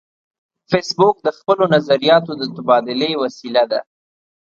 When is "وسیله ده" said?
3.23-3.79